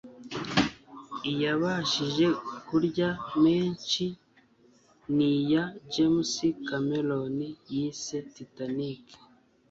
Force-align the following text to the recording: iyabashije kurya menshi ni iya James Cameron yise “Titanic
iyabashije 1.31 2.25
kurya 2.67 3.09
menshi 3.43 4.05
ni 5.15 5.27
iya 5.39 5.63
James 5.93 6.33
Cameron 6.67 7.37
yise 7.73 8.17
“Titanic 8.33 9.03